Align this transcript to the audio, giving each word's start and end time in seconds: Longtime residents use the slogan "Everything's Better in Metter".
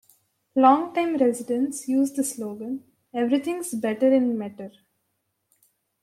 Longtime 0.55 1.17
residents 1.17 1.87
use 1.87 2.11
the 2.11 2.23
slogan 2.23 2.83
"Everything's 3.13 3.71
Better 3.75 4.11
in 4.11 4.35
Metter". 4.35 4.71